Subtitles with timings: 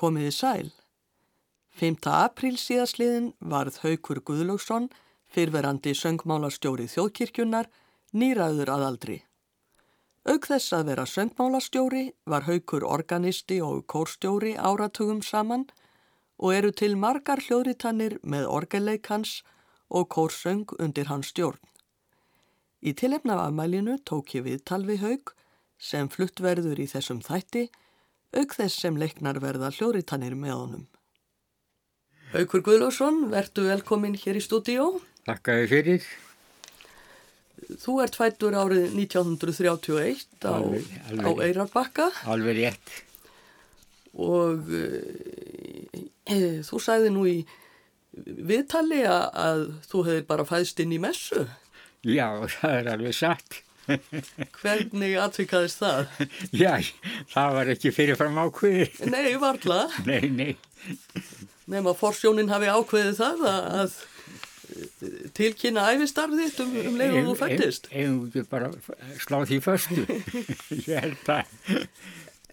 [0.00, 0.68] Komiði sæl.
[1.76, 2.06] 5.
[2.08, 4.86] apríl síðasliðin varð Haukur Guðlaugsson,
[5.28, 7.68] fyrverandi söngmálastjóri þjóðkirkjunnar,
[8.16, 9.16] nýraður að aldri.
[10.24, 15.66] Auk þess að vera söngmálastjóri var Haukur organisti og kórstjóri áratugum saman
[16.40, 19.34] og eru til margar hljóðritannir með orgelleikans
[19.92, 21.60] og kórsöng undir hans stjórn.
[22.80, 25.36] Í tilefna af afmælinu tók ég við talvi Haug
[25.76, 27.68] sem fluttverður í þessum þætti
[28.36, 30.86] auk þess sem leiknar verða hljóðritannir með honum.
[32.30, 35.00] Haukur Guðlásson, verðu velkomin hér í stúdíó.
[35.26, 36.04] Takk að þið fyrir.
[37.80, 41.26] Þú ert fættur árið 1931 á, Alveg, alveg.
[41.26, 42.92] á Eirarbakka Alveg rétt.
[44.16, 44.86] og e,
[46.26, 47.36] e, þú sagði nú í
[48.16, 49.60] viðtali að, að
[49.90, 51.44] þú hefði bara fæðst inn í messu.
[52.06, 52.26] Já,
[52.56, 53.60] það er alveg satt.
[53.86, 56.12] Hvernig atvikaðist það?
[56.62, 56.74] Já,
[57.32, 58.86] það var ekki fyrirfram ákveði.
[59.10, 59.82] Nei, varla.
[60.10, 60.52] Nei, nei.
[61.70, 63.98] Nefn að forsjónin hafi ákveðið það að, að
[65.36, 67.90] tilkynna æfistarfið þitt um, um leið og þú fættist.
[67.92, 68.70] Við ekki bara
[69.22, 70.06] slá því föstu.
[70.88, 71.52] Ég held það.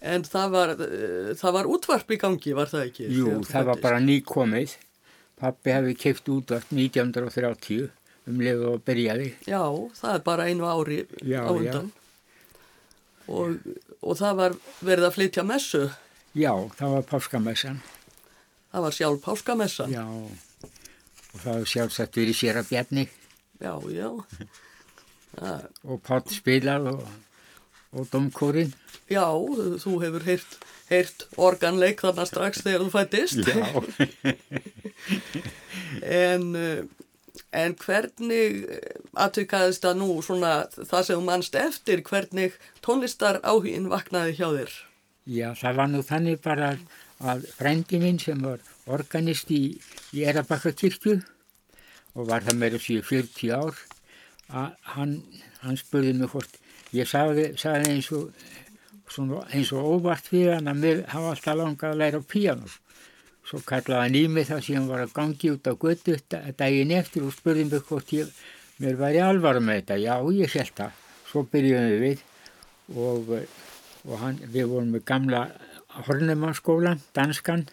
[0.08, 0.74] En það var,
[1.40, 3.08] það var útvarp í gangi, var það ekki?
[3.16, 4.76] Jú, þú það var bara nýkomið.
[5.38, 7.90] Pappi hefði keift útvart 1930
[8.28, 9.30] um leið og byrjaði.
[9.48, 9.62] Já,
[10.00, 11.92] það er bara einu ári Já, á undan.
[13.28, 13.58] Og,
[14.02, 15.84] og það var verið að flytja messu.
[16.38, 17.80] Já, það var páskamessan.
[18.72, 19.88] Það var sjálf páskamessa.
[19.92, 23.08] Já, og það var sjálfsagt verið sér að bjarni
[23.58, 24.10] Já, já.
[25.88, 27.02] Og Pátt spilað og,
[27.98, 28.72] og domkórin.
[29.10, 29.24] já,
[29.82, 30.58] þú hefur heyrt,
[30.92, 33.42] heyrt organleik þarna strax þegar þú fættist.
[33.50, 33.66] Já.
[36.04, 36.84] En, eh,
[37.56, 38.66] en hvernig
[39.18, 44.78] atvikaðist það nú svona það sem mannst eftir, hvernig tónlistar áhugin vaknaði hjá þér?
[45.28, 46.84] Já, það var nú þannig bara að,
[47.20, 49.64] að frendi minn sem var organist í,
[50.16, 51.18] í Erabakka kirkju
[52.18, 53.82] og var það meira síðan 40 ár
[54.48, 55.18] að hann,
[55.62, 56.58] hann spurði mig hvort
[56.96, 58.32] ég sagði, sagði eins, og,
[59.52, 62.76] eins og óvart fyrir hann að mér hafa alltaf langað að læra á píanum.
[63.48, 66.92] Svo kallaði hann í mig það sem var að gangi út á götu da- daginn
[66.92, 68.28] eftir og spurði mig hvort ég,
[68.84, 69.98] mér væri alvara með þetta.
[70.04, 70.98] Já, ég held það.
[71.30, 72.26] Svo byrjuðum við
[72.96, 73.32] og
[74.08, 75.42] og hann, við vorum með gamla
[76.08, 77.66] Hornemannsskólan, danskan.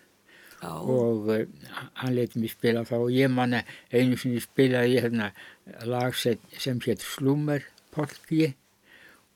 [0.62, 1.43] Já, og uh,
[2.01, 2.95] hann leti mig spila þá.
[3.03, 3.61] Og ég manna
[3.93, 5.31] einu sinni spilaði ég hérna
[5.91, 8.55] lag sem, sem hétt Slummer Polki.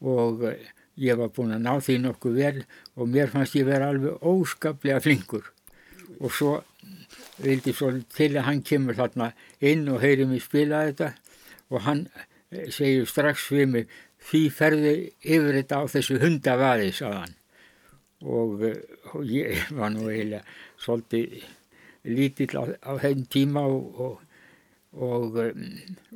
[0.01, 0.57] Og uh,
[0.99, 2.65] ég var búinn að ná því nokkuð vel
[2.97, 5.47] og mér fannst ég vera alveg óskaplega flinkur
[6.19, 6.53] og svo
[7.43, 11.13] vildi svo til að hann kemur þarna inn og heyri mig spila þetta
[11.69, 12.07] og hann
[12.51, 13.99] eh, segir strax við mig
[14.29, 17.37] því ferðu yfir þetta á þessu hundavaði, sagði hann.
[18.25, 18.81] Og, eh,
[19.15, 20.43] og ég var nú eiginlega
[20.81, 21.45] svolítið
[22.09, 24.23] lítill á, á þeim tíma og, og,
[24.99, 25.67] og um,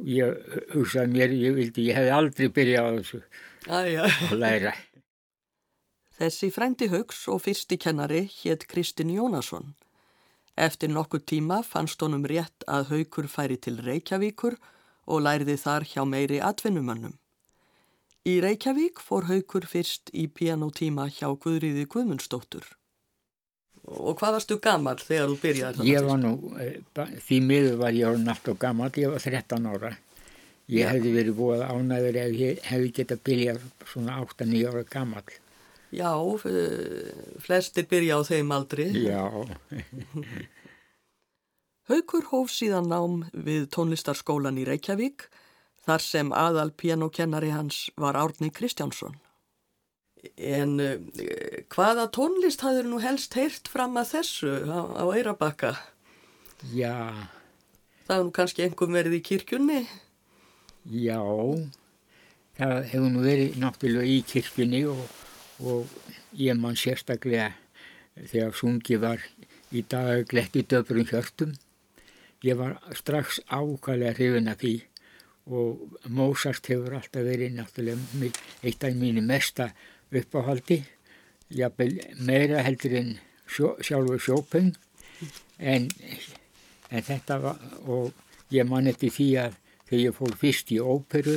[0.08, 0.38] ég
[0.72, 3.22] hugsaði mér, ég vildi, ég hefði aldrei byrjað á þessu
[4.32, 4.72] að læra.
[6.18, 9.72] Þessi frændi Haugs og fyrsti kennari hétt Kristinn Jónasson.
[10.56, 14.58] Eftir nokkur tíma fannst honum rétt að Haugur færi til Reykjavíkur
[15.08, 17.16] og læriði þar hjá meiri atvinnumönnum.
[18.28, 22.68] Í Reykjavík fór Haugur fyrst í pianotíma hjá Guðriði Guðmundsdóttur.
[23.82, 25.86] Og hvað varstu gammal þegar þú byrjaði?
[25.88, 29.66] Ég var nú, eh, því miður var ég orðin allt og gammal, ég var 13
[29.66, 29.96] ára.
[30.70, 35.24] Ég hefði verið búið ánæður ef ég hefði getað byrjað svona 8-9 ára gammal.
[35.92, 36.14] Já,
[36.48, 37.12] eh,
[37.44, 38.86] flestir byrja á þeim aldri.
[39.04, 39.26] Já,
[41.90, 45.26] Haukur hóf síðan nám við tónlistarskólan í Reykjavík
[45.84, 49.16] þar sem aðal pianokennari hans var Árni Kristjánsson.
[50.38, 50.94] En uh,
[51.74, 55.72] hvaða tónlist hafður nú helst heyrt fram að þessu á, á Eirabakka?
[56.70, 56.94] já,
[58.06, 59.80] Það hefur nú kannski einhver verið í kirkjunni?
[60.94, 61.18] Já,
[62.58, 65.02] það hefur nú verið náttúrulega í kirkjunni og,
[65.62, 65.88] og
[66.38, 67.52] ég man sérstaklega
[68.16, 69.22] þegar sungi var
[69.72, 71.54] í dag gletti döfrum hjörtum.
[72.42, 74.74] Ég var strax ákvæmlega hrifin af því
[75.46, 78.30] og Mozart hefur alltaf verið náttúrulega
[78.62, 79.72] eitt af mínu mesta
[80.12, 80.82] uppáhaldi.
[81.52, 83.16] Meira heldur en
[83.46, 84.72] sjó, sjálfur sjópeng
[85.58, 85.88] en,
[86.90, 88.12] en þetta var og
[88.54, 89.58] ég man eftir því að
[89.88, 91.36] þegar ég fór fyrst í óperu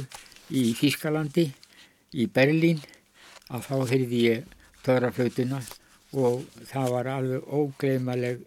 [0.56, 1.50] í Þískalandi,
[2.16, 2.80] í Berlín,
[3.54, 4.56] að þá heyrði ég
[4.86, 5.62] törraflautuna
[6.16, 8.44] og það var alveg ógleymaleg,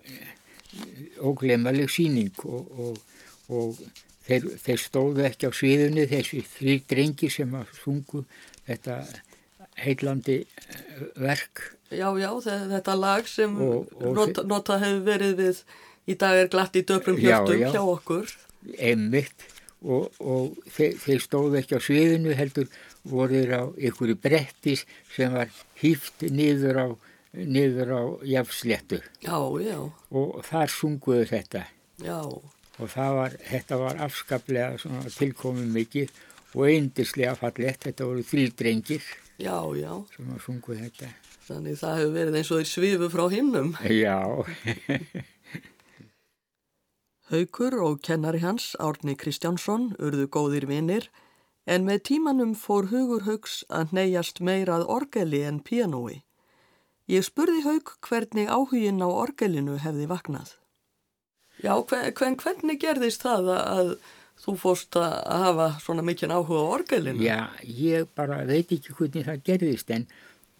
[1.21, 3.01] ógleymaleg síning og, og,
[3.53, 3.81] og
[4.29, 8.25] þeir, þeir stóðu ekki á sviðunni, þessi þrý drengi sem að sungu
[8.69, 9.01] þetta
[9.79, 10.41] heillandi
[11.19, 11.69] verk.
[11.89, 15.63] Já, já, þetta lag sem og, nota, nota hefur verið við
[16.09, 18.35] í dag er glatt í döfrum hjörtum hjá okkur.
[18.77, 19.47] Emmitt
[19.85, 22.69] og, og þeir, þeir stóðu ekki á sviðinu heldur
[23.09, 24.85] voruður á ykkur brettis
[25.15, 25.51] sem var
[25.81, 26.87] hýft niður á,
[27.35, 29.01] niður á jafnsléttu.
[29.25, 29.79] Já, já.
[30.11, 31.65] Og þar sunguðu þetta.
[32.05, 32.21] Já.
[32.79, 34.77] Og var, þetta var afskaplega
[35.17, 36.13] tilkomið mikið
[36.55, 37.83] og eindislega fallett.
[37.89, 39.09] Þetta voru þrý drengir.
[39.39, 41.11] Sem að sunguðu þetta.
[41.49, 43.75] Þannig það hefur verið eins og þeir svifu frá himnum.
[43.89, 44.19] Já.
[47.29, 51.09] Haukur og kennari hans, Árni Kristjánsson, urðu góðir vinnir
[51.69, 56.23] en með tímanum fór Hugur Haugs að neyjast meirað orgeli en pianói.
[57.09, 60.55] Ég spurði Haug hvernig áhugin á orgelinu hefði vaknað.
[61.61, 63.93] Já, hvern, hvernig gerðist það að
[64.39, 67.25] þú fórst að hafa svona mikinn áhuga á orgelinu?
[67.25, 70.07] Já, ég bara veit ekki hvernig það gerðist en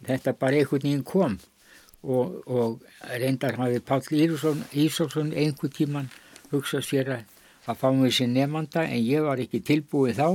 [0.05, 1.39] þetta bara einhvern veginn kom
[2.03, 2.83] og, og
[3.15, 6.11] reyndar hafið Páll Ísólfsson einhver tíman
[6.51, 7.25] hugsa sér að,
[7.65, 10.29] að fá mér sér nefnanda en ég var ekki tilbúið þá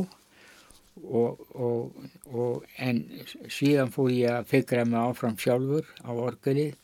[1.03, 1.93] og, og,
[2.31, 3.03] og en
[3.51, 6.75] síðan fóð ég að fekra mig áfram sjálfur á orgelið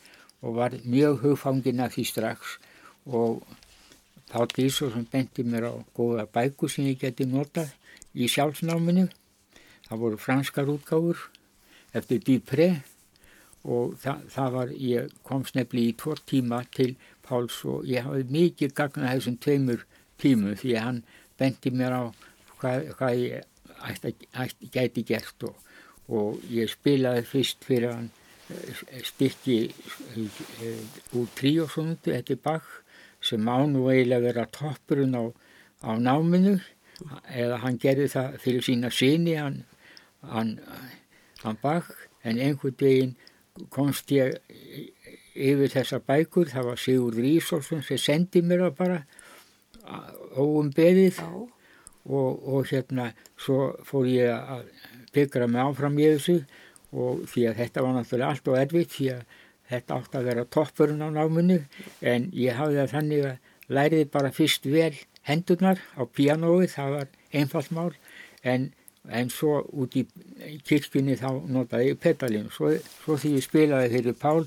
[0.41, 2.57] og var mjög hugfangin af því strax.
[3.07, 3.43] Og
[4.31, 7.73] Páll Ísson benti mér á góða bæku sem ég geti notað
[8.15, 9.09] í sjálfsnáminu.
[9.89, 11.19] Það voru franskar útgáfur
[11.95, 12.69] eftir Dupré
[13.67, 16.95] og það, það var, ég kom snefli í tvo tíma til
[17.27, 19.83] Páls og ég hafði mikið gagnað þessum tveimur
[20.23, 21.03] tímum því að hann
[21.41, 22.03] bendi mér á
[22.61, 23.49] hvað, hvað ég
[23.89, 25.57] ætti, ætti, gæti gert og,
[26.09, 28.11] og ég spilaði fyrst fyrir hann
[28.51, 32.69] eh, stykki eh, úr tríósunundu, þetta er bakk
[33.25, 35.25] sem án og eiginlega vera toppurinn á,
[35.85, 36.59] á náminu.
[37.33, 39.63] Eða hann gerði það fyrir sína síni hann,
[40.21, 40.59] hann,
[41.41, 41.95] hann bakk
[42.25, 43.15] en einhvern veginn
[43.73, 44.37] komst ég
[45.35, 48.99] yfir þessar bækur, það var Sigurður Ísólfsson sem sendi mér það bara
[50.37, 51.21] óum beðið
[52.09, 53.11] og, og hérna
[53.41, 54.65] svo fór ég að
[55.15, 56.41] byggra mig áfram í þessu
[56.91, 59.39] og því að þetta var náttúrulega allt og erfitt því að
[59.71, 61.61] þetta átti að vera toppurinn á náminu
[62.01, 64.95] en ég hafði það þannig að læriði bara fyrst vel
[65.29, 67.93] hendurnar á pianói, það var einfalt mál
[68.43, 68.71] en,
[69.07, 70.07] en svo út í
[70.67, 72.73] kirkjunni þá notaði ég pedalinn svo,
[73.05, 74.47] svo því ég spilaði fyrir Pál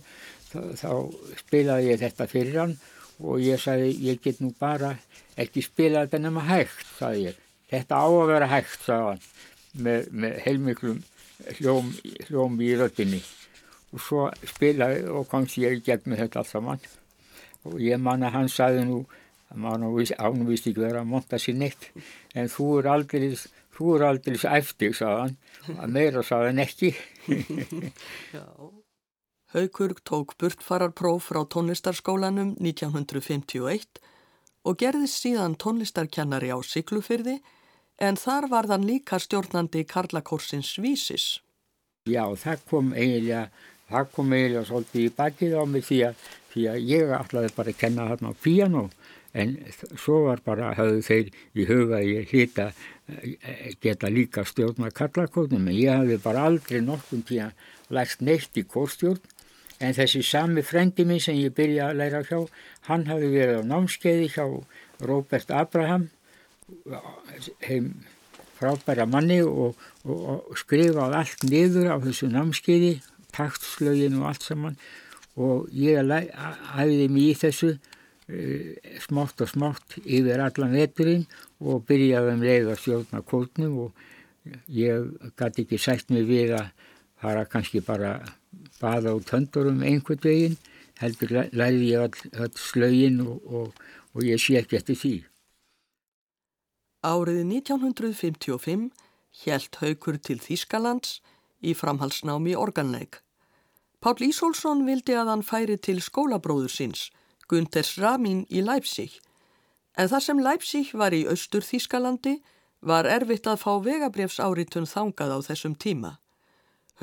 [0.53, 0.91] þá
[1.39, 2.75] spilaði ég þetta fyrir hann
[3.23, 4.95] og ég sagði ég get nú bara
[5.39, 7.42] ekki spilað þetta nema hægt, sagði ég.
[7.73, 9.23] Þetta á að vera hægt, sagði hann,
[9.85, 10.99] með, með heilmiklum
[11.57, 11.89] hljóm,
[12.27, 13.21] hljóm í röttinni.
[13.93, 16.85] Og svo spilaði og komst ég í gegnum þetta allt saman.
[17.69, 19.01] Og ég man að hann sagði nú,
[19.53, 21.89] hann ánvist ekki verið að monta sér neitt,
[22.35, 23.27] en þú er aldrei,
[23.73, 25.35] þú er aldrei eftir, sagði hann,
[25.77, 26.93] að meira sagði hann ekki.
[28.35, 28.45] Já.
[29.53, 33.99] Haukur tók burtfararpróf frá tónlistarskólanum 1951
[34.65, 37.35] og gerðist síðan tónlistarkennari á Siglufyrði
[37.99, 41.41] en þar var þann líka stjórnandi Karlakórsins Vísis.
[42.09, 43.47] Já, það kom eiginlega,
[43.89, 46.23] það kom eiginlega svolítið í bakið á mig því að,
[46.53, 48.87] því að ég ætlaði bara að kenna þarna á piano
[49.33, 49.53] en
[49.97, 52.67] svo var bara, hafðu þeir í huga ég hýta
[53.81, 57.49] geta líka stjórna Karlakórnum en ég hafði bara aldrei nokkur tíma
[57.93, 59.23] lært neitt í kórstjórn
[59.83, 62.37] En þessi sami frendi minn sem ég byrja að læra hjá,
[62.87, 64.45] hann hafi verið á námskeiði hjá
[65.03, 66.09] Róbert Abraham,
[67.67, 67.93] heim
[68.57, 70.19] frábæra manni og, og,
[70.51, 72.93] og skrifaði allt niður á þessu námskeiði,
[73.33, 74.77] taktslögin og allt saman
[75.35, 76.05] og ég
[76.75, 81.25] hæfiði mig í þessu e, smátt og smátt yfir allan veturinn
[81.63, 84.03] og byrjaði um leið að stjórna kórnum og
[84.67, 86.69] ég gæti ekki sætt mig við að
[87.23, 88.17] fara kannski bara
[88.81, 90.57] baða út höndurum einhvern veginn,
[90.99, 95.15] heldur læði ég all, all slögin og, og, og ég sé ekki eftir því.
[97.03, 98.87] Árið 1955
[99.43, 101.17] helt haukur til Þískalands
[101.59, 103.19] í framhalsnámi organleik.
[103.99, 107.09] Pál Ísólfsson vildi að hann færi til skólabróður síns,
[107.47, 109.19] Gunters Ramin í Leipzig,
[109.99, 112.37] en þar sem Leipzig var í austur Þískalandi
[112.83, 116.17] var erfitt að fá vegabrefsáritun þangað á þessum tíma.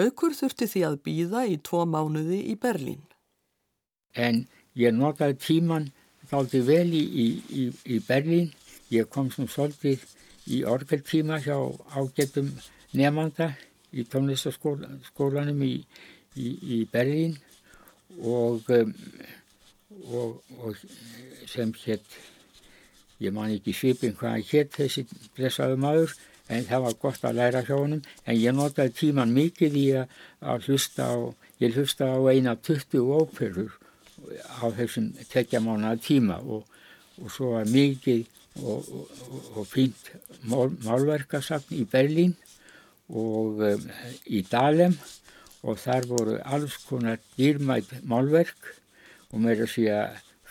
[0.01, 3.05] Haukur þurfti því að býða í tvo mánuði í Berlín.
[4.17, 5.91] En ég notaði tíman
[6.31, 8.53] þáldi vel í, í, í Berlín.
[8.91, 10.03] Ég kom sem svolítið
[10.51, 11.57] í orgeltíma hjá
[11.95, 12.49] ágetum
[12.97, 13.53] nefnanda
[13.95, 15.75] í tónlistaskólanum í,
[16.35, 17.37] í Berlín
[18.19, 18.91] og, um,
[20.11, 20.81] og, og
[21.51, 22.19] sem hétt,
[23.23, 25.07] ég man ekki svipin hvað hétt þessi
[25.37, 26.17] blessaðu maður,
[26.51, 28.03] en það var gott að læra hjá honum.
[28.27, 31.19] En ég notaði tíman mikið í að hlusta á,
[31.63, 33.79] ég hlusta á eina 20 óperur
[34.59, 36.67] á þessum tekja mánuða tíma og,
[37.23, 38.27] og svo var mikið
[38.59, 39.07] og, og,
[39.61, 40.11] og fínt
[40.43, 42.35] mál, málverkasagn í Berlín
[43.11, 43.87] og um,
[44.27, 44.97] í Dalem
[45.63, 48.75] og þar voru alls konar dýrmætt málverk
[49.31, 50.01] og mér að segja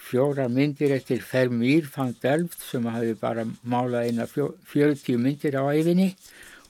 [0.09, 6.13] fjóra myndir eftir Fermír van Delft sem hafi bara málað eina 40 myndir á æfinni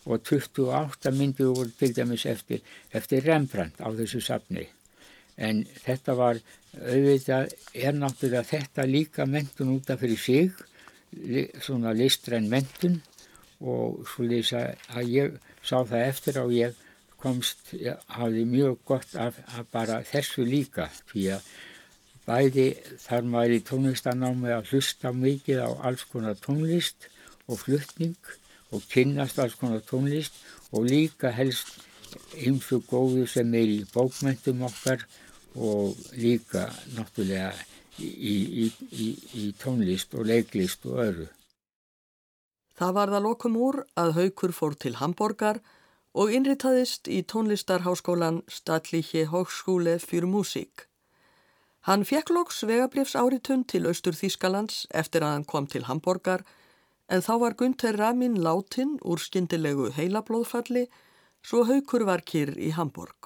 [0.05, 4.65] og 28 myndir voru til dæmis eftir, eftir Rembrandt á þessu safni.
[5.37, 6.39] En þetta var
[6.75, 10.51] auðvitað, er náttúrulega þetta líka mentun út af fyrir sig,
[11.63, 12.99] svona listræn mentun
[13.59, 16.77] og svo lýsa að ég sá það eftir og ég
[17.19, 21.49] komst, ég hafði mjög gott af, af bara þessu líka því að
[22.29, 22.67] Bæði
[23.01, 27.07] þar maður í tónlistanámi að hlusta mikið á alls konar tónlist
[27.49, 28.17] og flutning
[28.69, 30.37] og kynnast alls konar tónlist
[30.69, 31.79] og líka helst
[32.37, 35.07] eins og góðu sem er í bókmyndum okkar
[35.55, 37.49] og líka náttúrulega
[38.01, 41.27] í, í, í, tónlist og leiklist og öru.
[42.79, 45.59] Það var það lokum úr að Haukur fór til Hamburgar
[46.15, 50.87] og innritaðist í tónlistarháskólan Stadliche Hochschule für Musik.
[51.87, 56.45] Hann fekk loks vegabrifs áritun til Östur Þískalands eftir að hann kom til Hamburgar
[57.09, 60.87] en þá var Gunther Ramin látin úr skindilegu heilablóðfalli
[61.43, 63.18] svo haukur var kyrr í Hamburg.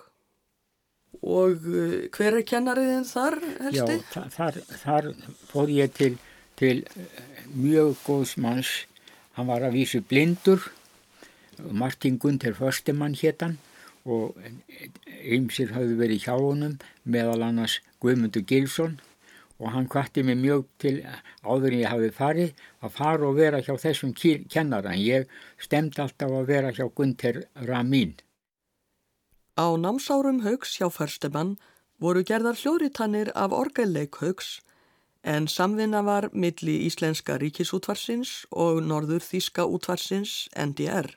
[1.22, 4.00] Og uh, hver er kennariðin þar helsti?
[4.02, 5.12] Já, þar, þar
[5.52, 6.16] fór ég til,
[6.60, 7.04] til uh,
[7.54, 8.74] mjög góðs manns.
[9.38, 10.66] Hann var að vísu blindur,
[11.72, 13.58] Martin Gunther Föstemann héttan
[14.04, 14.36] og
[15.24, 16.78] ymsir hafði verið hjá honum
[17.08, 18.98] meðal annars Guðmundur Gilsson
[19.62, 20.98] og hann kvatti mig mjög til
[21.46, 26.02] áður en ég hafi farið að fara og vera hjá þessum kennara en ég stemdi
[26.04, 28.16] alltaf að vera hjá Gunther Ramin.
[29.54, 31.58] Á námsárum Haugs hjá Förstemann
[32.02, 34.62] voru gerðar hljóritannir af orgelleik Haugs
[35.24, 41.14] en samvinna var milli Íslenska ríkisútvarsins og Norður Þíska útvarsins NDR.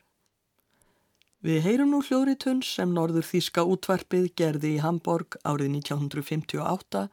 [1.41, 7.07] Við heyrum nú hljóðritun sem Norður Þíska útvarpið gerði í Hamburg árið 1958.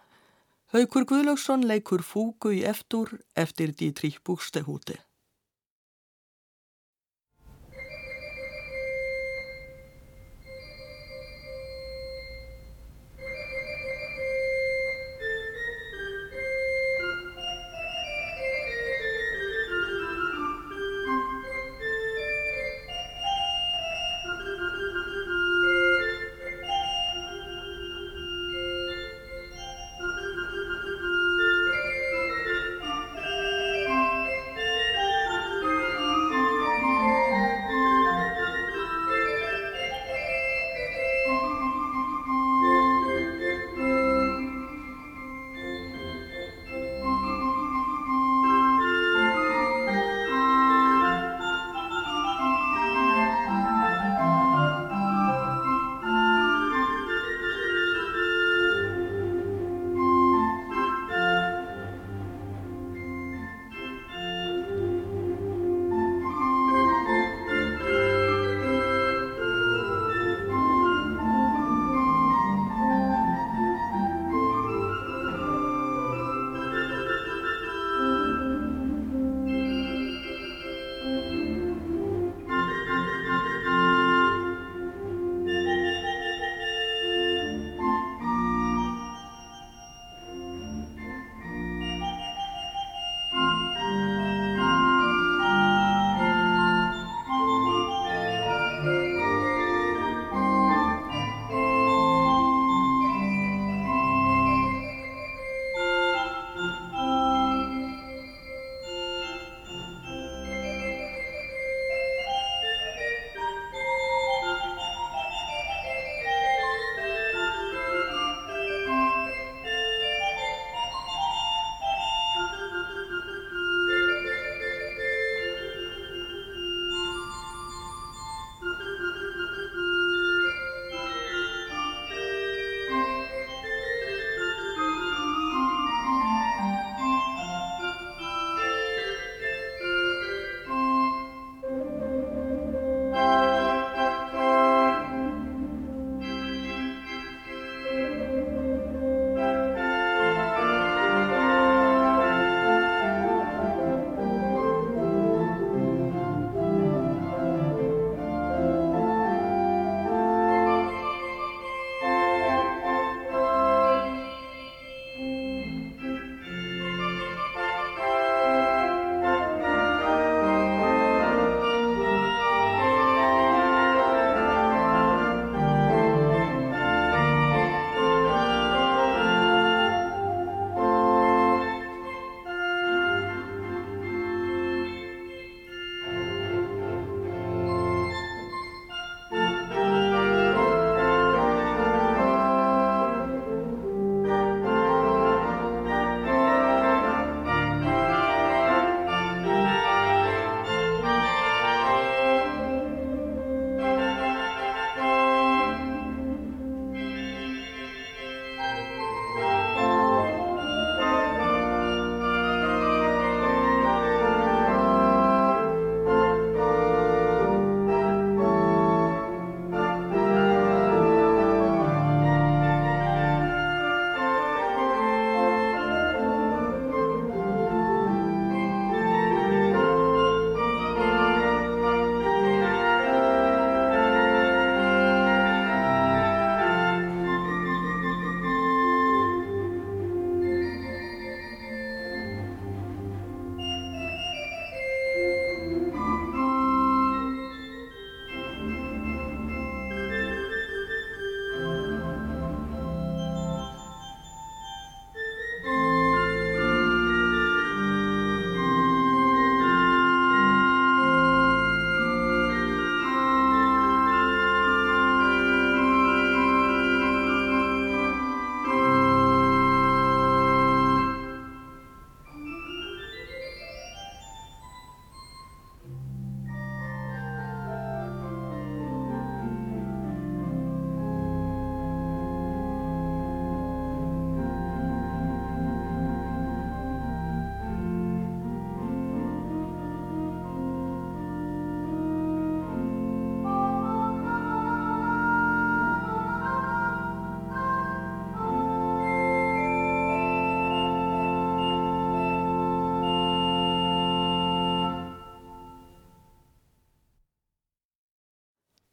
[0.76, 5.00] Haukur Guðlaugsson leikur fúgu í eftir eftir Dietrich Buxtehúti.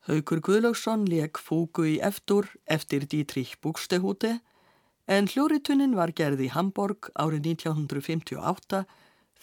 [0.10, 4.32] Haugur Guðlaugsson leik fúgu í eftir eftir Dietrich Buxtehúti
[5.06, 8.80] en hljóritunnin var gerð í Hamburg árið 1958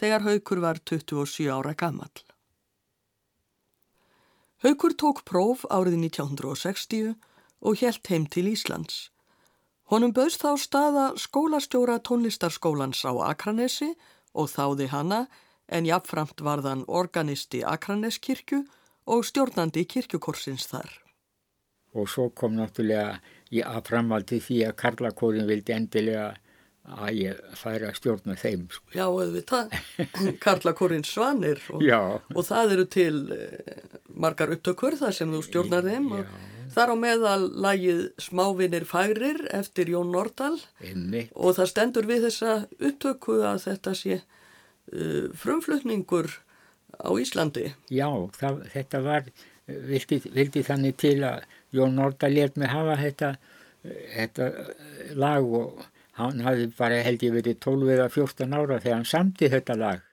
[0.01, 2.11] þegar Haugur var 27 ára gammal.
[4.67, 7.15] Haugur tók próf árið 1960
[7.63, 9.13] og helt heim til Íslands.
[9.95, 13.93] Honum bauðst þá staða skólastjóra tónlistarskólans á Akranesi
[14.35, 15.21] og þáði hana
[15.71, 18.65] en jafnframt varðan organisti Akraneskirkju
[19.09, 20.91] og stjórnandi kirkjukorsins þar.
[21.97, 23.19] Og svo kom náttúrulega
[23.55, 26.35] ég að framaldi því að Karlakórin vildi endilega
[26.89, 28.67] að ég færa stjórna þeim.
[28.73, 28.93] Sko.
[28.97, 29.75] Já, auðvitað,
[30.45, 31.83] Karlakórin Svanir og,
[32.35, 36.33] og það eru til eh, margar upptökur þar sem þú stjórnar þeim og
[36.73, 41.33] þar á meðal lagið Smávinir færir eftir Jón Nordal Einmitt.
[41.35, 46.31] og það stendur við þessa upptöku að þetta sé uh, frumflutningur
[46.99, 47.69] á Íslandi.
[47.93, 48.09] Já,
[48.39, 49.31] það, þetta var,
[49.67, 53.33] vildi, vildi þannig til að Jón Norda let mig hafa þetta,
[54.17, 54.51] þetta
[55.21, 55.87] lag og
[56.19, 60.05] hann hafði bara held ég verið 12 eða 14 ára þegar hann samti þetta lag.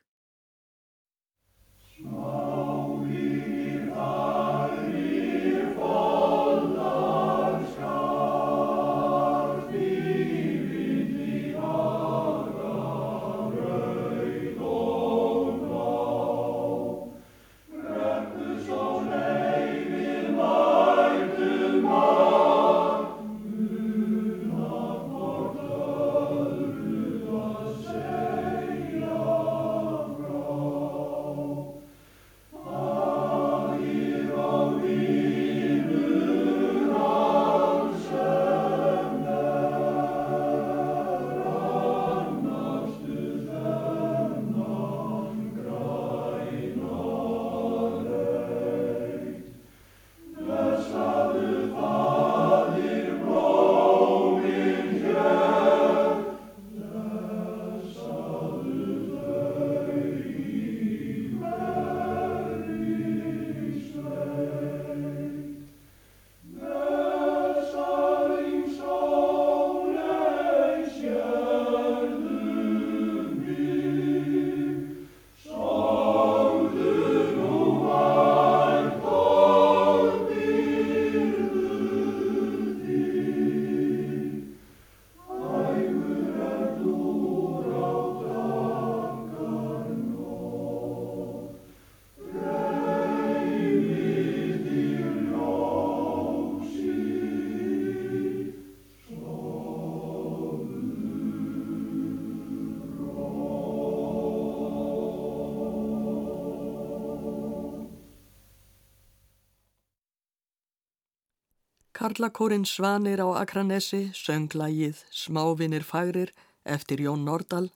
[112.06, 117.72] Karlakórin Svanir á Akranesi söng lagið Smávinir fagrir eftir Jón Nordal,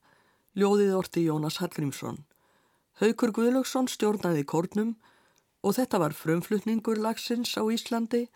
[0.54, 2.20] ljóðið orti Jónas Hallgrímsson.
[3.02, 4.92] Haukur Guðlöksson stjórnaði kórnum
[5.66, 8.28] og þetta var frumflutningur lagsins á Íslandi,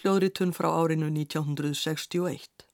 [0.00, 2.64] hljóðritun frá árinu 1961.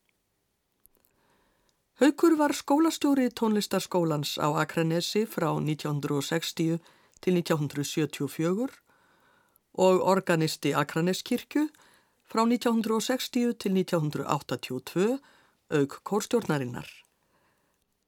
[1.99, 6.79] Haukur var skólastjóri tónlistarskólans á Akranesi frá 1960
[7.19, 8.71] til 1974
[9.75, 11.67] og organisti Akraneskirkju
[12.31, 15.19] frá 1960 til 1982
[15.71, 16.87] auk kórstjórnarinnar.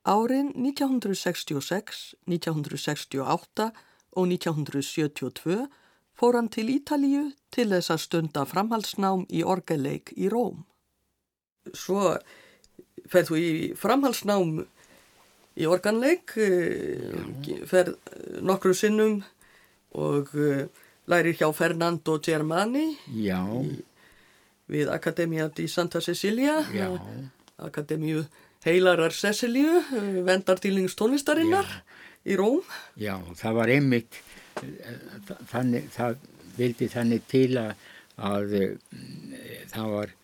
[0.07, 3.71] Árin 1966, 1968
[4.13, 5.69] og 1972
[6.19, 10.65] fór hann til Ítalíu til þess að stunda framhalsnám í orgeleik í Róm.
[11.75, 12.17] Svo
[13.11, 14.65] ferð þú í framhalsnám
[15.55, 17.99] í organleik, eh, ferð
[18.43, 19.23] nokkru sinnum
[19.95, 20.67] og eh,
[21.07, 23.43] lærir hjá Fernando Germani Já.
[23.63, 23.83] í
[24.71, 26.61] við Akademia di Santa Cecilia.
[27.63, 28.25] Akademíu
[28.65, 29.83] heilarar Cecilíu,
[30.27, 31.67] vendardýlings tónlistarinnar
[32.25, 32.63] í Róm.
[32.95, 34.19] Já, það var einmitt,
[35.51, 36.19] þannig, það
[36.59, 37.73] vildi þannig til að,
[38.23, 38.57] að
[39.73, 40.17] það var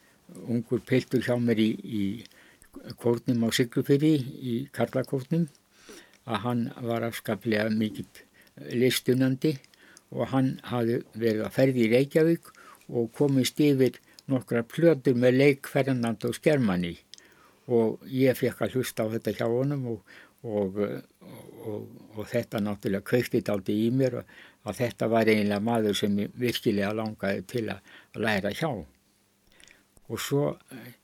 [0.46, 5.48] ungur piltur hjá mér í, í kórnum á Siglufyrri, í Karlakórnum,
[6.28, 8.06] að hann var afskaplega mikill
[8.74, 9.56] listunandi
[10.12, 12.52] og hann hafði verið að ferði í Reykjavík
[12.88, 13.98] og komist yfir
[14.28, 16.94] nokkra plötur með leik Fernand og Skermanni
[17.68, 20.14] og ég fekk að hlusta á þetta hjá honum og,
[20.48, 20.78] og,
[21.68, 21.82] og,
[22.16, 27.44] og þetta náttúrulega kveikti daldi í mér að þetta var einlega maður sem virkilega langaði
[27.48, 27.92] til að
[28.24, 28.70] læra hjá.
[30.08, 30.94] Og svo eh,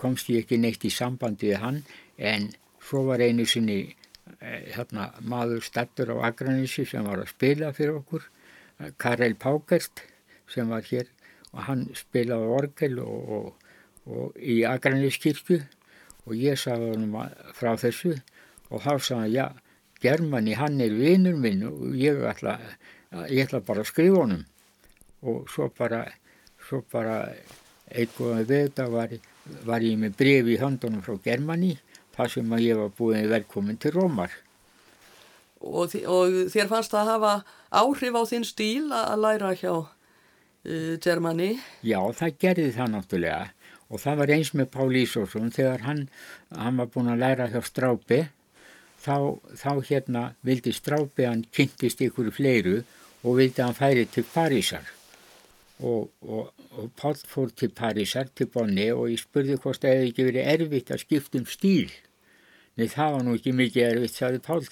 [0.00, 1.80] komst ég ekki neitt í sambandi við hann
[2.18, 2.50] en
[2.82, 8.02] svo var einu sinni eh, hérna, maður stattur á Akranissi sem var að spila fyrir
[8.02, 8.26] okkur,
[8.96, 10.02] Karel Pákert
[10.48, 11.10] sem var hér
[11.54, 13.70] og hann spilaði orgel og, og,
[14.10, 15.58] og í Akranískirkju
[16.26, 18.14] og ég sagði hann frá þessu.
[18.70, 19.46] Og þá sagði hann, já,
[20.00, 22.56] Germani hann er vinnur minn og ég ætla,
[23.28, 24.44] ég ætla bara að skrifa honum.
[25.26, 26.04] Og svo bara,
[26.68, 27.24] svo bara
[27.90, 29.16] eitthvað við þetta var,
[29.66, 31.74] var ég með brefi í höndunum frá Germani
[32.14, 34.32] þar sem að ég var búin velkomin til Rómar.
[35.60, 37.32] Og, og þér fannst það að hafa
[37.82, 39.74] áhrif á þinn stíl að læra hjá
[40.64, 41.54] Germani?
[41.80, 43.44] Já, það gerði það náttúrulega.
[43.90, 46.02] Og það var eins með Pál Ísósson þegar hann,
[46.52, 48.20] hann var búin að læra hjá Strápi
[49.00, 52.82] þá, þá hérna vildi Strápi hann kynntist ykkur fleiru
[53.24, 54.84] og vildi hann færi til Parísar.
[55.80, 60.12] Og, og, og Pál fór til Parísar til Bonni og ég spurði hvort það hefði
[60.12, 61.90] ekki verið erfitt að skipta um stíl.
[62.76, 64.62] Nei það var nú ekki mikið erfitt, sagði Pál,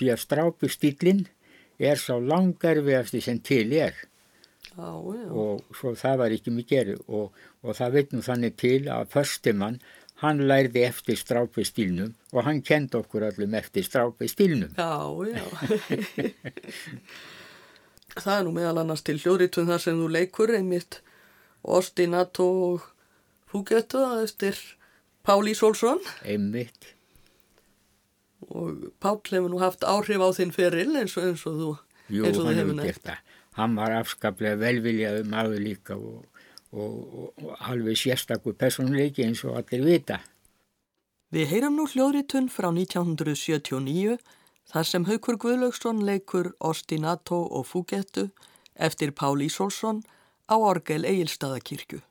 [0.00, 1.26] því að Strápi stílinn
[1.76, 4.06] er sá langarfiðasti sem til er
[4.76, 5.28] Já, já.
[5.32, 9.08] og svo það var ekki mikið erið og, og það veit nú þannig til að
[9.14, 9.78] förstumann
[10.20, 14.76] hann lærði eftir strápistílnum og hann kend okkur allum eftir strápistílnum.
[14.76, 15.00] Já,
[15.32, 15.44] já.
[18.24, 21.00] það er nú meðal annars til hljóðritun þar sem þú leikur einmitt
[21.66, 22.86] Ostinato og
[23.50, 24.58] Fúgetu eftir
[25.26, 26.00] Páli Sólsson.
[26.24, 26.92] Einmitt.
[28.46, 31.70] Og Pál hefur nú haft áhrif á þinn feril eins og, eins og þú,
[32.14, 33.25] Jú, eins og hann hefur gert það.
[33.56, 36.24] Hann var afskaplega velviljaðu maður líka og,
[36.72, 40.20] og, og, og alveg sérstakur personleiki eins og allir vita.
[41.32, 44.18] Við heyram nú hljóðritun frá 1979
[44.70, 48.28] þar sem Haukur Guðlaugsson leikur Ostinato og Fúgetu
[48.74, 50.04] eftir Pál Ísólfsson
[50.46, 52.02] á orgel Egilstaðakirkju.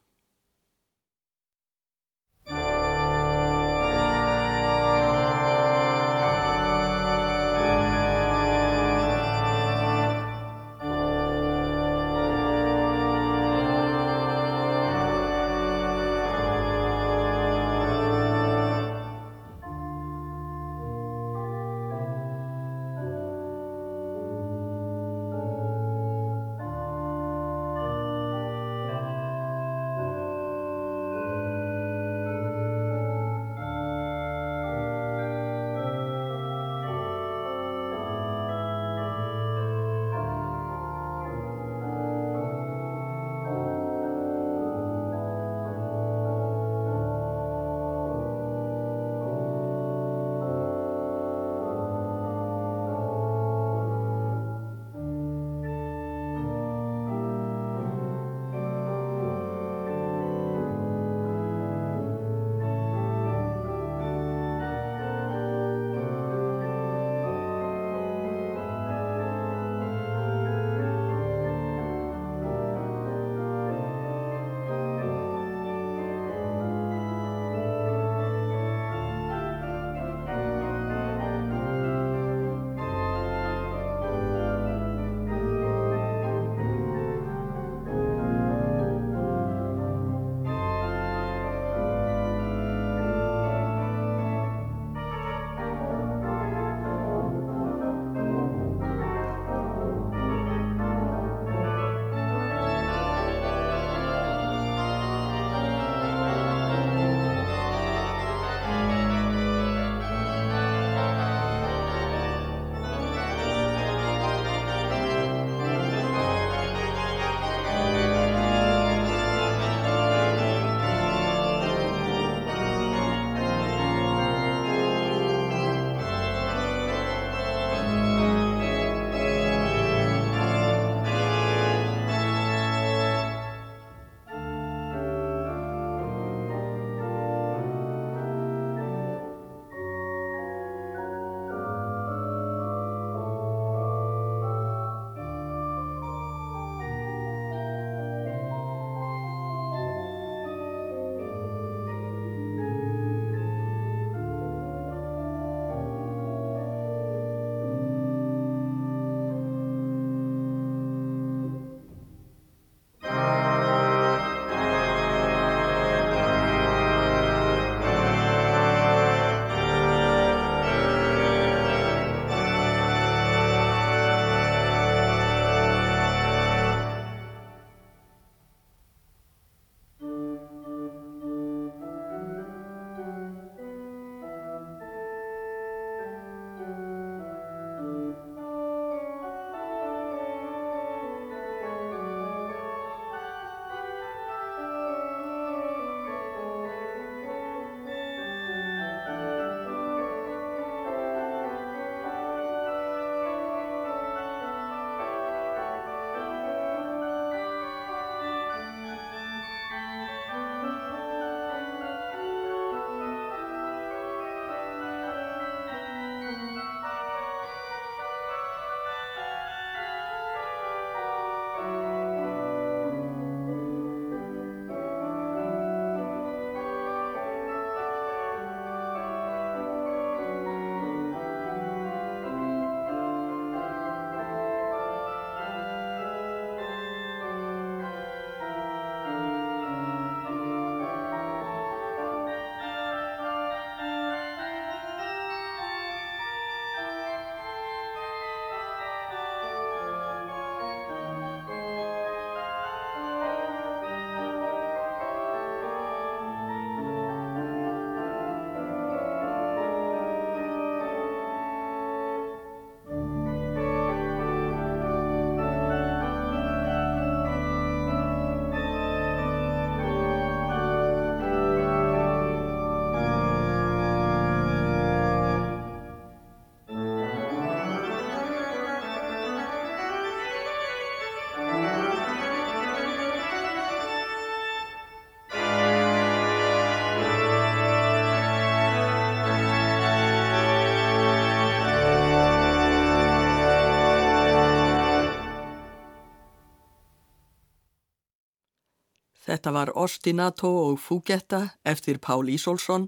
[299.46, 302.88] Þetta var Ostinato og Fugetta eftir Pál Ísólfsson.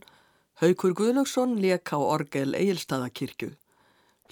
[0.58, 3.52] Haukur Guðlöksson leik á orgel Egilstaðakirkju.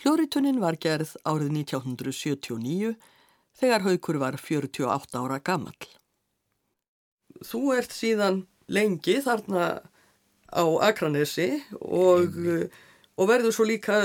[0.01, 2.95] Hljóritunnin var gerð árið 1979
[3.61, 5.77] þegar Haukur var 48 ára gammal.
[7.45, 8.41] Þú ert síðan
[8.73, 9.67] lengi þarna
[10.49, 12.41] á Akranesi og,
[13.21, 14.01] og verður svo líka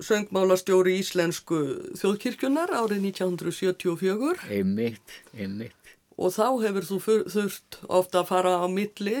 [0.00, 1.60] söngmálastjóri íslensku
[1.92, 4.48] þjóðkirkjunar árið 1974.
[4.48, 5.76] Einmitt, einmitt
[6.16, 6.98] og þá hefur þú
[7.32, 9.14] þurft ofta að fara á milli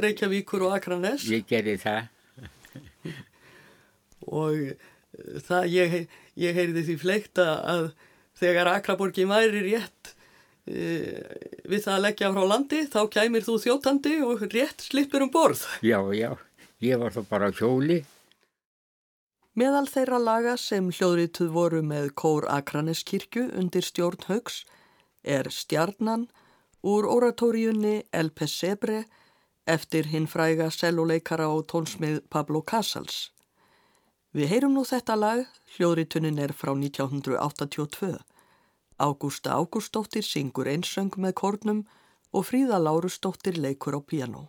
[0.00, 2.00] Reykjavíkur og Akranes ég gerði það.
[4.30, 4.78] Og eh,
[5.46, 5.98] það ég,
[6.38, 7.90] ég heyrði því fleikta að
[8.40, 10.14] þegar Akraborgi væri rétt
[10.64, 10.84] e,
[11.68, 15.66] við það að leggja frá landi þá kæmir þú þjótandi og rétt slipur um borð.
[15.84, 16.32] Já já,
[16.84, 18.00] ég var þá bara kjóli
[19.58, 24.62] Meðal þeirra laga sem hljóðrituð voru með Kór Akraneskirkju undir stjórn Haugs
[25.22, 26.28] er Stjarnan
[26.82, 29.04] úr oratóriunni El Pesebre
[29.66, 33.30] eftir hinn fræga seljuleikara og tónsmið Pablo Casals.
[34.32, 35.40] Við heyrum nú þetta lag,
[35.76, 38.18] hljóðritunin er frá 1982.
[39.00, 41.84] Ágústa Ágústóttir syngur einsöng með kórnum
[42.32, 44.48] og Fríða Lárustóttir leikur á piano.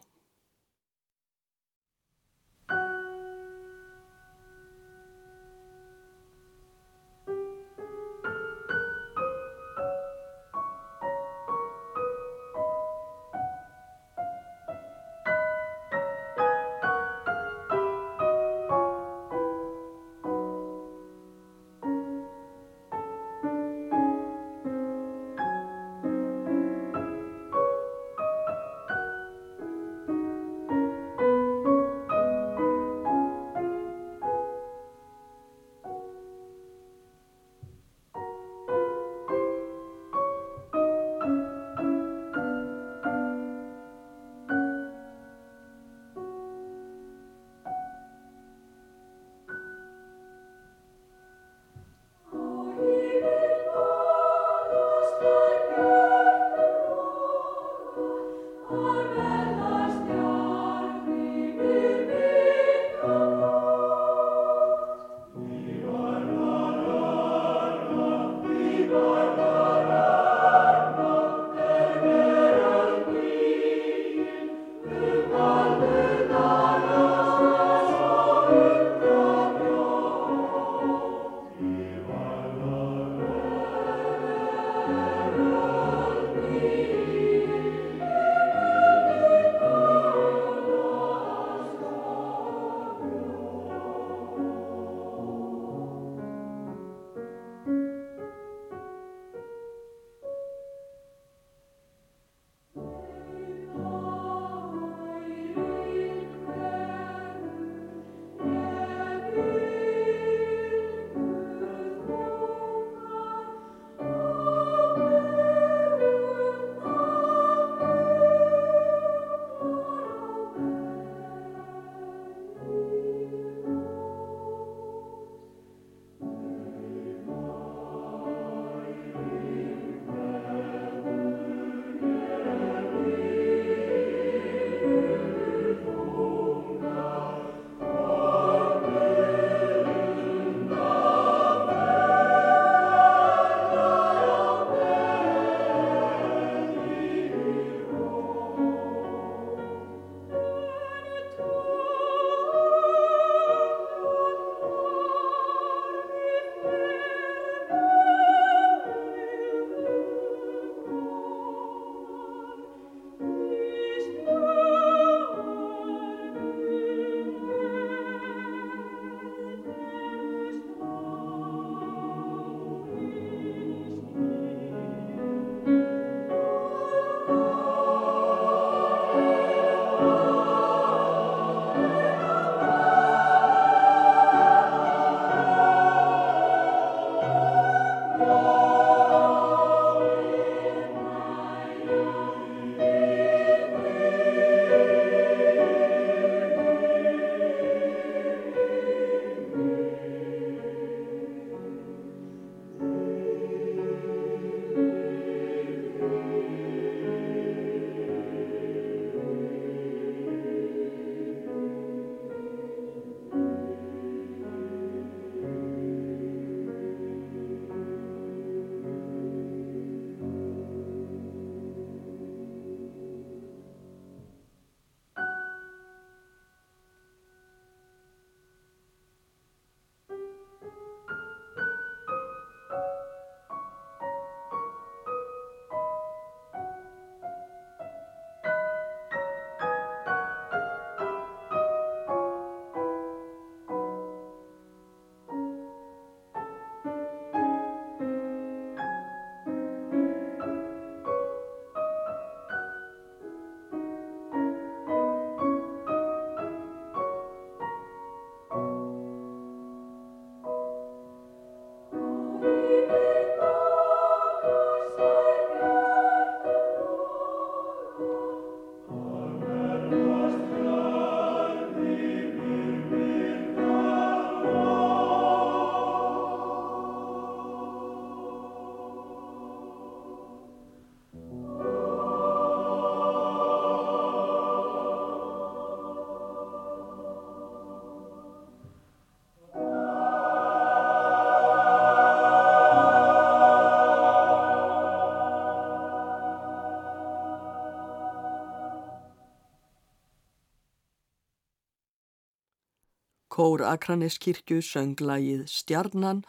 [303.41, 306.19] Kór Akraneskirkju söng lagið Stjarnan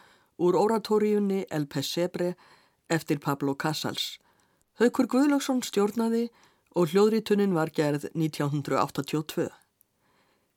[0.41, 2.31] úr oratóriunni El Pesebre
[2.89, 4.17] eftir Pablo Casals.
[4.81, 6.23] Haukur Guðlöksson stjórnaði
[6.73, 9.45] og hljóðritunin var gerð 1982.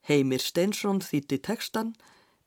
[0.08, 1.92] Heimir Steinsson þýtti tekstan,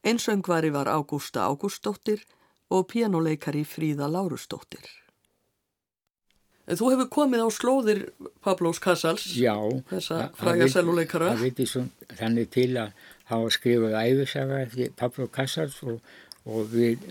[0.02, 2.26] einsöngvari var Ágústa Ágústóttir
[2.74, 4.90] og pianoleikari Fríða Lárustóttir.
[6.70, 8.02] Þú hefur komið á slóðir
[8.46, 9.56] Pablos Casals, Já,
[9.90, 11.32] þessa fræga seljuleikara.
[11.34, 11.66] Það viti
[12.18, 16.00] þannig til að hafa skrifað æfisaga eftir Pablo Casals og,
[16.50, 17.06] og við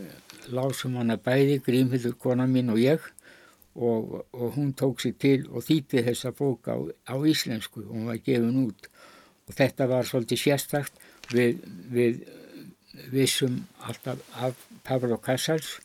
[0.54, 3.04] lásum hana bæði, Grímhildur kona mín og ég
[3.78, 7.84] og, og hún tók sér til og þýtti þessa bók á, á íslensku.
[7.86, 8.88] Og hún var gefin út.
[9.46, 10.94] Og þetta var svolítið sérstakt.
[11.30, 11.60] Við,
[11.92, 12.24] við
[13.12, 15.78] vissum alltaf af Pablo Casals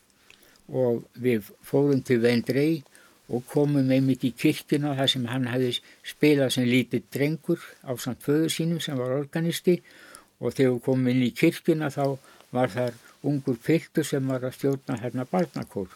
[0.66, 2.82] og við fórum til Vendrei
[3.28, 8.24] og komum einmitt í kirkina þar sem hann hefði spilað sem lítið drengur á samt
[8.24, 9.78] föðu sínum sem var organisti.
[9.78, 10.03] og
[10.52, 12.18] þegar við komum inn í kirkina þá
[12.54, 15.88] var þar ungur piltur sem var að stjórna hérna barnakór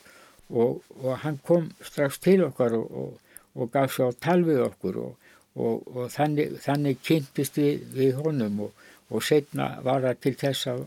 [0.49, 4.65] og, og hann kom strax til okkar og, og, og gaf svo á tal við
[4.65, 10.85] okkur og þannig, þannig kynntist við, við honum og setna var það til þess að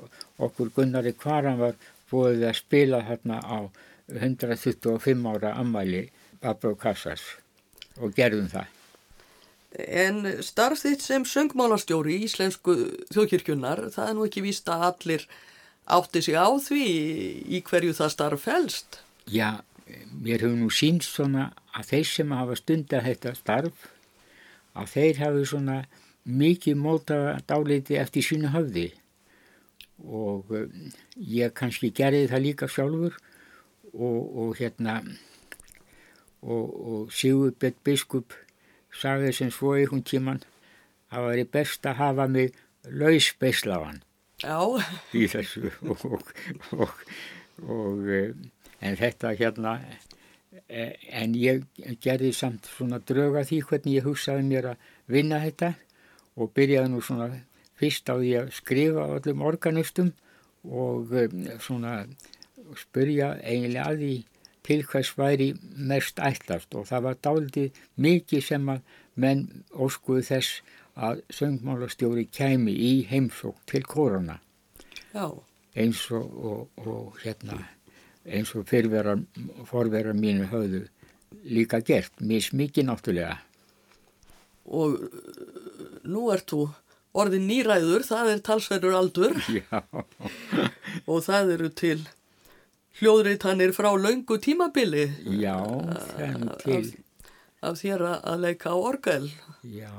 [0.48, 1.78] okkur Gunnari Kvaran var
[2.12, 3.60] búið að spila hérna á
[4.12, 6.08] 125 ára ammæli
[6.42, 7.24] Pablo Casas
[8.00, 8.81] og gerðum það.
[9.72, 12.76] En starf þitt sem söngmálastjóri í Íslensku
[13.14, 15.26] þjóðkirkjunnar, það er nú ekki víst að allir
[15.92, 16.86] átti sig á því
[17.56, 19.00] í hverju það starf helst?
[19.32, 19.64] Já,
[20.12, 23.88] mér hefur nú sínst svona að þeir sem hafa stundar þetta starf,
[24.76, 25.78] að þeir hafi svona
[26.28, 27.18] mikið móta
[27.48, 28.92] dáliti eftir sínu höfði
[30.02, 30.52] og
[31.16, 33.18] ég kannski gerði það líka sjálfur
[33.94, 35.02] og, og hérna
[36.42, 38.36] og, og Sigurbjörn Biskup
[38.96, 40.42] sagði sem svo í hún tíman
[41.12, 42.56] það væri best að hafa mig
[42.88, 44.02] lausbeislaðan
[45.14, 46.32] í þessu og,
[46.74, 47.04] og,
[47.68, 48.10] og
[48.82, 49.78] en þetta hérna
[51.22, 51.64] en ég
[52.02, 55.74] gerði samt svona drauga því hvernig ég hugsaði mér að vinna þetta
[56.36, 57.30] og byrjaði nú svona
[57.80, 60.12] fyrst á því að skrifa öllum organistum
[60.64, 61.14] og
[61.64, 62.02] svona
[62.78, 64.14] spyrja eiginlega að því
[64.66, 66.76] til hvers væri mest ætlast.
[66.76, 68.82] Og það var dálitið mikið sem að
[69.22, 69.44] menn
[69.74, 70.62] óskuðu þess
[70.96, 74.40] að söngmálastjóri kæmi í heimsók til korona.
[75.76, 77.62] Eins og, og, og hérna
[78.26, 80.86] eins og forverar mínu höfðu
[81.48, 83.38] líka gert, mismikið náttúrulega.
[84.66, 85.00] Og
[86.06, 86.68] nú ert þú
[87.18, 89.40] orðin nýræður, það er talsverður aldur.
[91.12, 92.04] Og það eru til
[93.00, 95.08] hljóðritanir frá laungu tímabili.
[95.40, 95.58] Já,
[96.18, 96.78] þenn til.
[96.78, 97.32] af,
[97.72, 99.30] af þér að leika á orgel.
[99.64, 99.94] Já.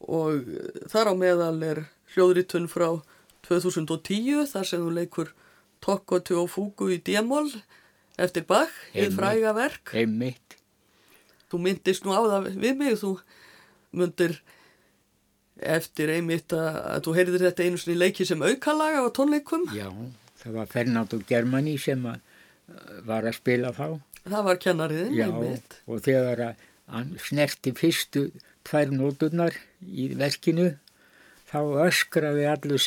[0.00, 0.46] Og
[0.90, 1.82] þar á meðal er
[2.14, 3.02] hljóðritun frá
[3.46, 5.34] 2010 þar sem þú leikur
[5.80, 7.48] Tokkotu og Fúku í D-mól
[8.20, 9.92] eftir Bach, eða fræga verk.
[9.96, 10.56] Einmitt.
[11.50, 13.14] Þú myndist nú á það við mig þú
[13.96, 14.36] myndir
[15.60, 19.66] eftir einmitt að, að þú heyrðir þetta einu svona leiki sem aukalaga á tónleikum.
[19.76, 19.88] Já
[20.40, 22.20] það var Fernando Germani sem að,
[23.08, 23.86] var að spila þá.
[24.20, 25.16] Það var kennariðin.
[25.16, 25.28] Já,
[25.90, 26.44] og þegar
[26.90, 28.28] hann snerti fyrstu
[28.66, 30.72] tvær nóturnar í verkinu,
[31.50, 32.86] þá öskraði allur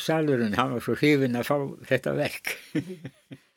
[0.00, 1.56] salurinn, hann var svo hrifin að fá
[1.90, 2.56] þetta verk.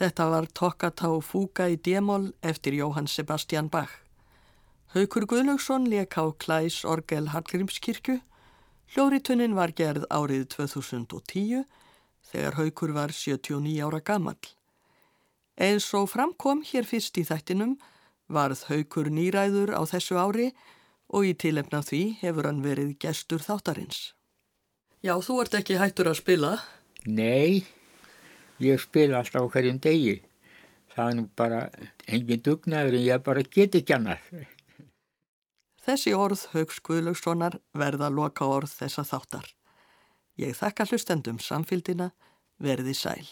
[0.00, 3.98] Þetta var Toccata og Fuga í D-mól eftir Jóhann Sebastian Bach.
[4.94, 8.14] Haukur Guðlaugsson leik á Klæs Orgel Hallgrímskirkju.
[8.94, 11.66] Hljóritunnin var gerð árið 2010
[12.30, 14.38] þegar Haukur var 79 ára gammal.
[15.60, 17.74] Eins og framkom hér fyrst í þættinum
[18.32, 20.46] varð Haukur nýræður á þessu ári
[21.12, 24.14] og í tilefna því hefur hann verið gestur þáttarins.
[25.04, 26.54] Já, þú ert ekki hættur að spila.
[27.04, 27.68] Nei,
[28.60, 30.20] ég spila alltaf á hverjum degi.
[30.94, 31.60] Það er nú bara
[32.06, 34.24] engin dugnaður en ég bara get ekki annað.
[35.80, 39.46] Þessi orð Hauks Guðlaugssonar verða loka orð þessa þáttar.
[40.40, 42.10] Ég þakka hlustendum samfélgina,
[42.60, 43.26] verði sæl.